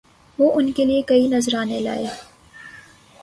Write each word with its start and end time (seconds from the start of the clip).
وہ 0.39 0.51
ان 0.55 0.71
کے 0.71 0.85
لیے 0.85 1.01
کئی 1.01 1.27
نذرانے 1.27 1.79
لائے 1.79 2.05